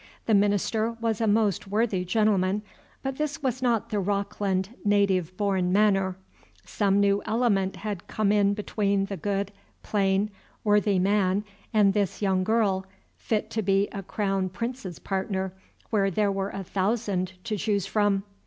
[0.25, 2.63] The minister was a most worthy gentleman,
[3.03, 6.17] but this was not the Rockland native born manner;
[6.65, 9.51] some new element had come in between the good,
[9.83, 10.31] plain,
[10.63, 12.83] worthy man and this young girl,
[13.15, 15.53] fit to be a Crown Prince's partner
[15.91, 18.23] where there were a thousand to choose from.